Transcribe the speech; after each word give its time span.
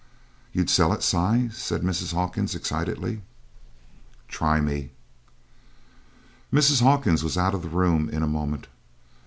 "You'd 0.51 0.71
sell 0.71 0.93
it, 0.93 1.03
Si!" 1.03 1.49
said 1.49 1.83
Mrs. 1.83 2.11
Hawkins 2.11 2.55
excitedly. 2.55 3.21
"Try 4.27 4.59
me!" 4.59 4.89
Mrs. 6.51 6.81
Hawkins 6.81 7.23
was 7.23 7.37
out 7.37 7.53
of 7.53 7.61
the 7.61 7.69
room 7.69 8.09
in 8.09 8.23
a 8.23 8.27
moment. 8.27 8.65